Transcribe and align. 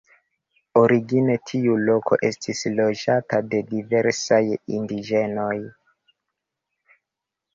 Origine 0.83 1.33
tiu 1.49 1.73
loko 1.89 2.17
estis 2.29 2.61
loĝata 2.79 3.41
de 3.51 3.61
diversaj 3.73 4.41
indiĝenoj. 4.79 5.53